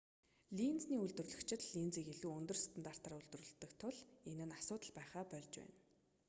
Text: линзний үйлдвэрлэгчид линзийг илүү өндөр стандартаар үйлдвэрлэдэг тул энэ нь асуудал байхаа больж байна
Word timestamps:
линзний 0.59 0.99
үйлдвэрлэгчид 1.03 1.61
линзийг 1.73 2.07
илүү 2.13 2.31
өндөр 2.39 2.57
стандартаар 2.61 3.15
үйлдвэрлэдэг 3.17 3.71
тул 3.81 3.95
энэ 4.29 4.45
нь 4.47 4.57
асуудал 4.59 4.91
байхаа 4.97 5.23
больж 5.33 5.53
байна 5.59 5.75